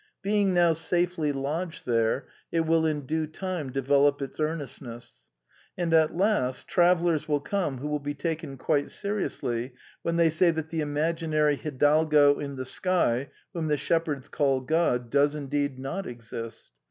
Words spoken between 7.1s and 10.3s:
will come who will be taken quite seriously when